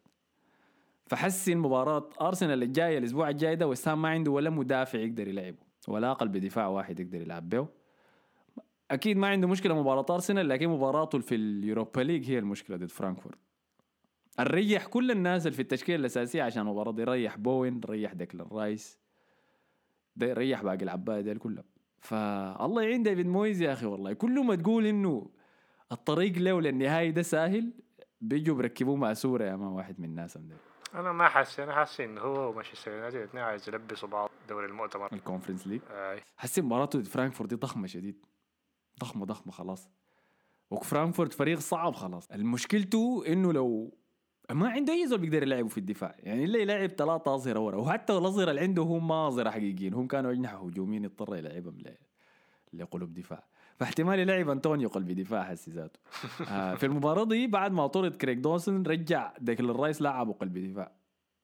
[1.07, 5.59] فحسن مباراة ارسنال الجاية الأسبوع الجاي ده ويست هام ما عنده ولا مدافع يقدر يلعبه
[5.89, 7.69] ولا قلب دفاع واحد يقدر يلعب به.
[8.91, 12.91] أكيد ما عنده مشكلة مباراة ارسنال لكن مباراته في ال Europa League هي المشكلة ضد
[12.91, 13.39] فرانكفورت.
[14.41, 18.99] الريح كل الناس اللي في التشكيلة الأساسية عشان المباراة دي ريح بوين ريح ديكلان رايس
[20.17, 21.65] ده ريح باقي العباية ديل كلهم.
[22.01, 24.13] فالله يعين ديفيد مويز يا أخي والله.
[24.13, 25.31] كل ما تقول إنه
[25.93, 27.73] الطريق له للنهاية ده سهل
[28.21, 30.57] بيجوا بركبوه ماسورة يا man واحد من الناس ديل
[30.95, 35.13] أنا ما حاسس أنا حاسس ان هو ومانشستر يونايتد الاثنين عايز يلبسوا بعض دوري المؤتمر.
[35.13, 35.81] ال Conference League.
[36.37, 38.27] حسي مباراته ضد فرانكفورت دي ضخمة شديد.
[39.01, 39.91] ضخمة ضخمة خلاص.
[40.71, 42.31] وفرانكفورت فريق صعب خلاص.
[42.31, 43.99] المشكلته إنه لو
[44.53, 46.17] ما عنده أي زول بيقدر يلعبه في الدفاع.
[46.19, 50.07] يعني الا يلعب ثلاثة أظهرة ورا وحتى الأظهرة اللي عنده هم ما أظهرة حقيقيين هم
[50.07, 51.79] كانوا أجنحة هجوميين اضطر يلعبهم
[52.73, 53.45] لقلوب دفاع.
[53.77, 56.01] فاحتمال يلعب أنطونيو قلب دفاع حسي ذاته.
[56.49, 60.93] آه في المباراة دي بعد ما طرد كريك دوسن رجع ديكلان رايس لعبه قلب دفاع.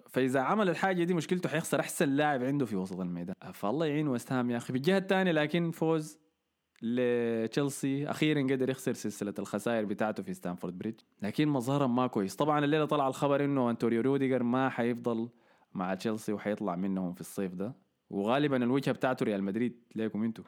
[0.09, 3.35] فإذا عمل الحاجة دي مشكلته حيخسر أحسن لاعب عنده في وسط الميدان.
[3.43, 4.73] آه، فالله يعين ويست هام يا أخي.
[4.73, 6.19] في الجهة الثانية لكن فوز
[6.83, 12.37] لتشيلسي أخيرا قدر يكسر سلسلة الخسائر بتاعته في ستانفورد بريدج لكن مظهرا ما كويس.
[12.37, 15.29] طبعا الليلة طلع الخبر إنه انتوريو روديجر ما حيفضل
[15.75, 17.73] مع تشيلسي وحيطلع منهم في الصيف ده
[18.11, 19.81] وغالبا الوجهة بتاعته ريال مدريد.
[19.95, 20.45] ليكم أنتوا.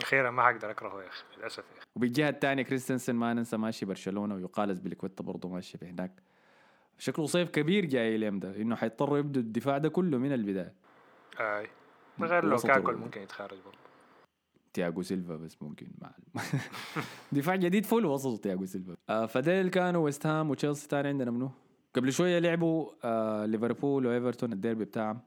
[0.00, 1.86] أخيرا ما حقدر أكرهه يا أخي للأسف يا أخي.
[1.96, 6.22] وبالجهة الثانية كريستنسن ما ننسى ماشي برشلونة ويقال ازبليكويتا برضه ماشي في هناك
[6.98, 10.74] شكله صيف كبير جاي لل team ده إنه حيضطروا يبدوا الدفاع ده كله من البداية.
[11.40, 11.68] أي.
[12.20, 13.78] غير لوكاكو ممكن يتخارج برضه.
[14.76, 16.12] تياغو سيلفا بس ممكن مع
[17.32, 18.96] دفاع جديد فل وسط تياغو سيلفا.
[19.08, 21.50] آه فديل كانوا ويست هام وتشيلسي تاني عندنا منو؟
[21.94, 25.20] قبل شوية لعبوا آه ليفربول وإيفرتون الديربي بتاعهم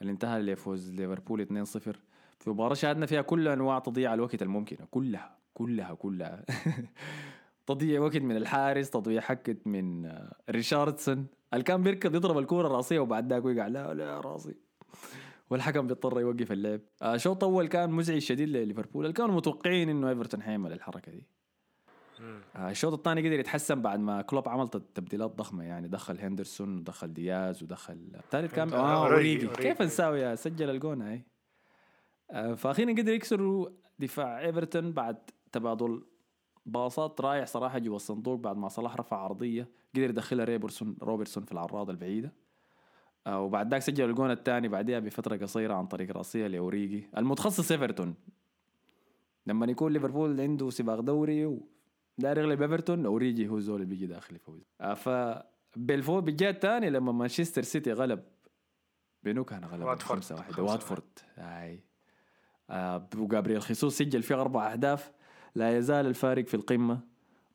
[0.00, 1.78] اللي انتهى لفوز ليفربول 2-0
[2.38, 6.44] في مباراة شاهدنا فيها كل أنواع تضييع الوقت الممكنة كلها كلها كلها.
[7.66, 11.26] تضييع وقت من الحارس تضييع حكت من آه، ريشاردسون.
[11.52, 14.54] اللي كان بيركض يضرب الكورة راسيه وبعد ذاك وقع لا لا راسي.
[15.52, 16.80] والحكم بيضطر يوقف اللعب.
[17.02, 19.10] آه شوط أول كان مزعج شديد لليفربول.
[19.10, 21.26] كانوا متوقعين إنه إيفرتون حيعمل الحركة دي.
[22.56, 25.64] آه الشوط الثاني قدر يتحسن بعد ما كلوب عمل تبديلات ضخمة.
[25.64, 29.46] يعني دخل هندرسون ودخل دياز ودخل الثالث كان آه أوريجي- أوريجي.
[29.46, 29.62] أوريجي.
[29.62, 31.24] كيف نساوي سجل الجون هاي؟
[32.30, 35.16] آه فاخيرا قدر يكسروا دفاع إيفرتون بعد
[35.52, 36.04] تبادل
[36.66, 39.68] باصات رايح صراحة جوا الصندوق بعد ما صلاح رفع عرضية.
[39.94, 42.28] قدر يدخلها ريبرسون روبرتسون في العراضه البعيدة.
[42.28, 42.41] آه
[43.28, 48.14] وبعد ذاك سجل الجون الثاني بعدها بفترة قصيرة عن طريق رأسية لأوريجي المتخصص إيفرتون.
[49.46, 54.60] لما يكون ليفربول عنده سباق دوري وداير يغلب ايفرتون أوريجي هو اللي بيجي داخل يفوز.
[54.80, 55.08] آه ف
[55.76, 58.22] بالفوز بالجهة الثانية لما مانشستر سيتي غلب
[59.22, 60.18] منو كان غلب؟ واتفورد.
[60.20, 61.02] 5 1 خمسة واتفورد.
[61.36, 61.84] هاي.
[62.70, 65.12] آه وجابرييل خيسوس سجل فيه أربع أهداف.
[65.54, 67.00] لا يزال الفارق في القمة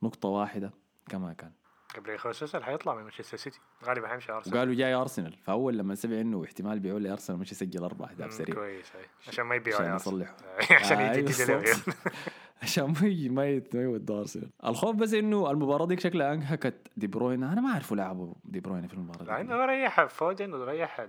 [0.03, 0.71] نقطة واحدة
[1.09, 1.51] كما كان.
[1.95, 3.59] جابريل خيسوس اللي حيطلع من مانشستر سيتي.
[3.85, 4.55] غالبا حيمشي أرسنال.
[4.55, 5.37] وقالوا جاي أرسنال.
[5.43, 8.91] فأول لما سمع إنه احتمال بيعوا لي أرسنال مش يسجل أربع اهداف سريع كويس
[9.27, 9.95] عشان ما يبيعوا عشان.
[9.95, 10.35] يصلحوا.
[10.79, 11.33] عشان آه، يجي.
[12.61, 12.93] عشان
[13.31, 14.49] ما ما يودوا أرسنال.
[14.65, 18.87] الخوف بس إنه المباراة دي شكلها أنهكت دي بروين أنا ما اعرفه لعبوا دي بروين
[18.87, 21.07] في المباراة دي لأنه ريح فودن وريح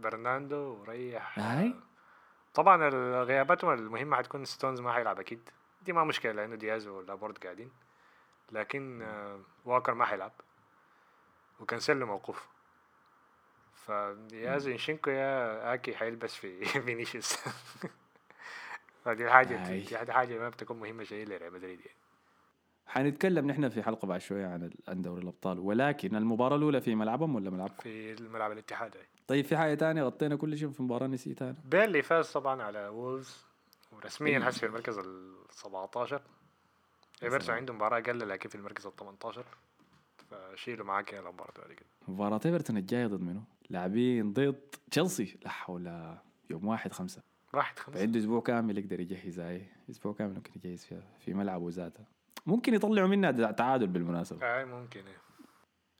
[0.00, 1.74] برناندو وريح هاي.
[2.54, 5.48] طبعا الغياباتهم المهمة حتكون ستونز ما حيلعب أكيد.
[5.84, 7.70] دي ما مشكلة لأنه دياز ولابورد قاعدين.
[8.52, 9.06] لكن
[9.64, 10.32] واكر ما حيلعب
[11.60, 12.48] وكانسيلو موقوف
[13.74, 17.36] فيا زينشينكو يا آكي حيلبس في فينيسيوس
[19.04, 19.80] فدي هاي.
[19.80, 21.98] دي حاجة ما بتكون مهمة شيء لريال مدريد يعني.
[22.86, 27.34] حنتكلم نحن في حلقة بعد شوية عن عن دوري الأبطال ولكن المباراة الأولى في ملعبهم
[27.34, 29.06] ولا ملعبكم؟ في الملعب الاتحاد هاي.
[29.26, 33.44] طيب في حاجة تانية غطينا كل شيء في المباراه نسيتها بيرنلي فاز طبعا على وولز
[33.92, 34.46] ورسميا إيه.
[34.46, 36.22] هسه في المركز ال 17
[37.22, 37.54] ايفرتون.
[37.54, 39.44] عنده مباراة أقل لكن في المركز ال 18
[40.30, 45.38] فشيلوا معاك يا المباراة دي كده مباراة إيفرتون الجاية ضد منو؟ لاعبين ضد تشيلسي.
[45.42, 46.16] لا حول
[46.50, 47.22] يوم واحد خمسة.
[47.54, 48.00] واحد خمسة.
[48.00, 52.04] عنده أسبوع كامل يقدر يجهز هاي أسبوع كامل ممكن يجهز فيها في ملعبه ذاته.
[52.46, 54.56] ممكن يطلعوا منها تعادل بالمناسبة.
[54.58, 55.16] أي ممكن إيه.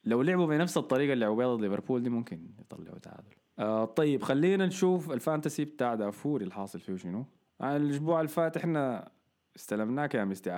[0.05, 3.35] لو لعبوا بنفس الطريقة اللي لعبوا ضد ليفربول دي ممكن يطلعوا تعادل.
[3.59, 7.25] آه طيب خلينا نشوف ال fantasy بتاع دافوري الحاصل فيه شنو.
[7.61, 9.11] آه الأسبوع اللي فات إحنا
[9.57, 10.51] استلمناك يا مستي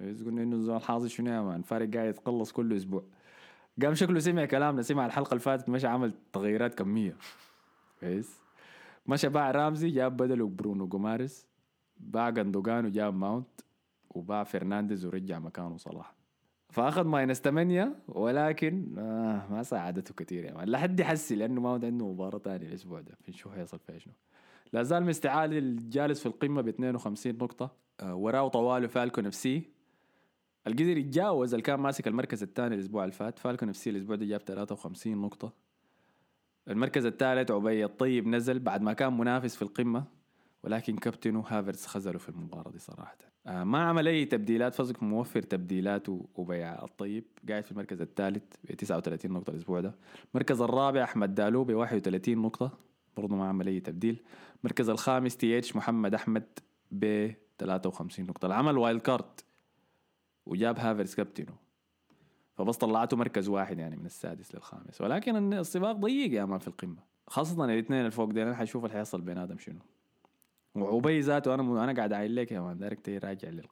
[0.00, 3.04] إذا قلنا إنه الزول الحاصل شنو يا man؟ فارق قاعد يتقلص كل أسبوع.
[3.82, 7.16] قام شكله سمع كلامنا سمع الحلقة اللي فاتت مشى عمل تغييرات كمية.
[8.00, 8.40] كويس؟
[9.06, 11.46] مشى باع رامزي جاب بدله برونو جوماريس
[11.96, 13.60] باع جندوجان وجاب ماونت
[14.10, 16.14] وباع فرنانديز ورجع مكانه صلاح.
[16.70, 20.68] فأخذ minus 8 ولكن آه ما ساعدته كثير يا man.
[20.68, 23.18] لحدي حسي لأنه ما عنده مباراة ثانية الأسبوع ده.
[23.28, 24.12] نشوف حيصل فيها شنو.
[24.72, 29.77] لا زال مستعالي الجالس في القمة ب 52 نقطة آه وراه طواله Falcon FC.
[30.66, 34.40] القدر يتجاوز اللي كان ماسك المركز الثاني الأسبوع اللي فات Falcon FC الأسبوع ده جاب
[34.40, 35.52] 53 نقطة.
[36.68, 40.04] المركز الثالث عبي الطيب نزل بعد ما كان منافس في القمة
[40.62, 43.16] ولكن كابتنه هافرتس خذله في المباراة دي صراحة.
[43.46, 47.24] آه ما عمل أي تبديلات فزك موفر تبديلاته وبيع الطيب.
[47.48, 49.94] قاعد في المركز الثالث ب 39 نقطة الأسبوع ده.
[50.34, 52.78] المركز الرابع أحمد دالو ب 31 نقطة
[53.16, 54.22] برضه ما عمل أي تبديل.
[54.60, 56.44] المركز الخامس تي إتش محمد أحمد
[56.90, 58.46] ب 53 نقطة.
[58.46, 59.44] العمل wild card
[60.48, 61.54] وجاب هافرتس كابتنه.
[62.54, 65.00] فبس طلعته مركز واحد يعني من السادس للخامس.
[65.00, 67.02] ولكن السباق ضيق يا man في القمة.
[67.26, 69.80] خاصة الاثنين اللي فوق دي أنا حشوف اللي حيصل بين آدم شنو.
[70.74, 73.66] وعبي ذاته أنا أنا قاعد اعين لك يا man دايرك تيجي راجع لل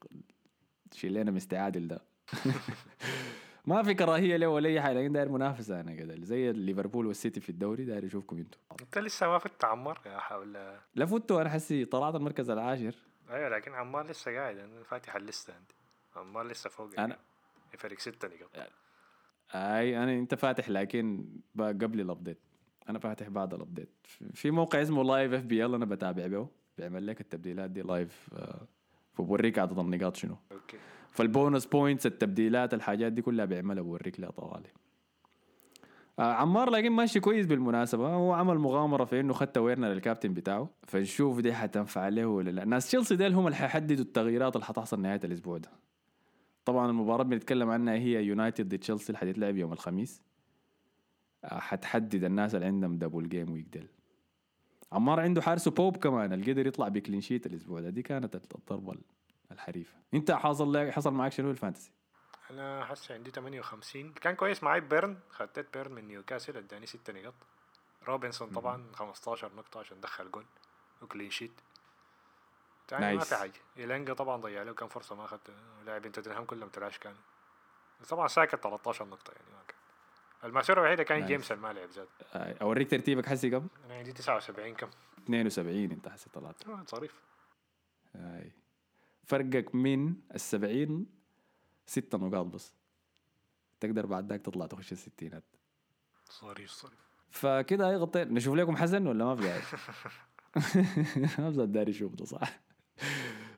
[0.93, 2.01] شيل لنا مستعادل ده.
[3.67, 7.41] ما في كراهية له ولا أي حاجة لكن داير منافسة أنا كده زي ليفربول والسيتي
[7.41, 8.59] في الدوري داير اشوفكم أنتم.
[8.81, 10.53] أنت لسه ما فت عمار يا حول.
[10.95, 12.95] لا فتوا أنا حسي طلعت المركز العاشر.
[13.31, 14.59] أيوه لكن عمار لسه قاعد.
[14.59, 15.75] أنا فاتح الليستة عندي.
[16.17, 17.19] عمار لسه فوق أنا
[17.79, 18.69] فريق ستة نقاط
[19.55, 21.27] أي أنا أنت فاتح لكن
[21.59, 22.39] قبل ال update
[22.89, 23.91] أنا فاتح بعد ال update
[24.35, 26.49] في موقع اسمه Live FPL أنا بتابع به.
[26.79, 28.67] بيعمل لك التبديلات دي live آه،
[29.13, 30.37] فبوريك عدد النقاط شنو.
[30.53, 30.79] okay.
[31.19, 34.69] فال bonus points التبديلات الحاجات دي كلها بيعملها بوريك لها طوالي.
[36.19, 38.09] آه عمار لكن ماشي كويس بالمناسبة.
[38.09, 40.69] هو عمل مغامرة في إنه خت فيرنر للكابتن بتاعه.
[40.83, 42.65] فنشوف دي حتنفع له ولا لا.
[42.65, 45.71] ناس تشيلسي ديل هم اللي حيحددوا التغييرات اللي حتحصل نهاية الأسبوع ده.
[46.67, 50.23] طبعا المباراة اللي بنتكلم عنها هي يونايتد ضد تشيلسي اللي حتتلعب يوم الخميس.
[51.45, 53.89] آه حتحدد الناس اللي عندهم double game week ديل.
[54.93, 57.91] عمار عنده حارسه بوب كمان اللي قدر يطلع ب clean sheet الأسبوع ده.
[57.91, 58.95] دي كانت الضربة
[59.53, 59.95] الحريفة.
[60.15, 61.93] انت حصل لك حصل معك شنو ال fantasy
[62.51, 65.17] أنا حاسس عندي 58 كان كويس معي بيرن.
[65.31, 67.35] خدت بيرن من نيوكاسل اداني 6 نقاط.
[68.09, 70.45] روبنسون طبعا 15 نقطة عشان دخل جول.
[71.03, 71.61] و clean sheet.
[72.89, 73.29] تاني ما nice.
[73.29, 73.53] في حاجة.
[73.79, 75.51] إيلانجا طبعا ضيع له كم فرصة ما أخذت.
[75.87, 77.19] لاعبين توتنهام كلهم trash كانوا.
[78.09, 79.77] طبعا ساكا 13 نقطة يعني ما كان.
[80.45, 81.29] الماسورة الوحيدة كان نايس.
[81.31, 84.89] جيمس ما لعب زاد آه، أوريك ترتيبك حسي كم؟ أنا عندي 79 كم.
[85.25, 86.69] 72 أنت حسي طلعت.
[86.69, 87.21] آه، صريف
[88.15, 88.53] هاي.
[89.25, 91.07] فرقك من السبعين
[91.87, 92.75] ستة نقاط بس.
[93.81, 95.45] تقدر بعد ذاك تطلع تخش الستينات
[96.29, 96.99] صريف صريف
[97.31, 99.43] فكده غطينا نشوف لكم حسن ولا ما في
[101.43, 102.61] ما بزاد داري يشوف ده صح؟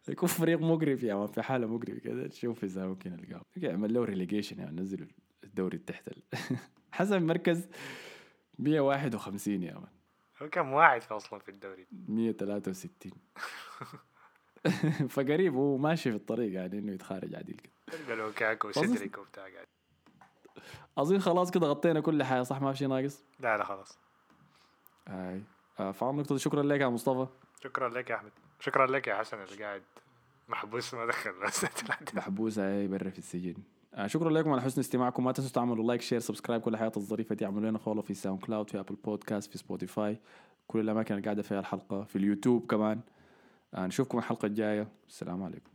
[0.08, 2.26] يكون فريق مقرف يا مان في حالة مقرفة كده.
[2.26, 3.42] تشوف إذا ممكن نلقاه.
[3.56, 5.06] يعمل له ريليجيشن يعني نزلوا
[5.44, 6.10] الدوري تحت.
[6.92, 7.68] حسن مركز
[8.58, 9.88] 151 يا مان.
[10.42, 13.12] هو كم واحد في أصلا في الدوري؟ 163
[15.08, 18.14] فقريب هو ماشي في الطريق يعني إنه يتخارج عديل كده.
[18.14, 19.66] لوكاكو وسيدريك وبتاع قاعد.
[20.98, 23.98] أظن خلاص كده غطينا كل حاجة صح ما في شيء ناقص؟ لا لا خلاص.
[25.08, 25.42] هاي
[25.80, 26.36] آه فعلا نقطة.
[26.36, 27.26] شكرا لك يا مصطفى.
[27.64, 28.32] شكرا لك يا أحمد.
[28.60, 29.82] شكرا لك يا حسن اللي قاعد
[30.48, 31.32] محبوس ما دخل.
[31.46, 31.66] بس
[32.14, 33.54] محبوسة هاي برا في السجن.
[33.94, 35.24] آه شكرا لكم على حسن استماعكم.
[35.24, 38.70] ما تنسوا تعملوا like share subscribe كل الحاجات الظريفة دي اعملوا لنا follow في SoundCloud
[38.70, 40.18] في Apple Podcast في Spotify
[40.66, 43.00] كل الأماكن اللي قاعدة فيها الحلقة في اليوتيوب كمان.
[43.74, 44.88] آه نشوفكم الحلقة الجاية.
[45.08, 45.70] السلام عليكم.